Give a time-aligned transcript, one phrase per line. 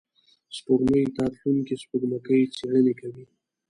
[0.55, 3.25] سپوږمۍ ته تلونکي سپوږمکۍ څېړنې کوي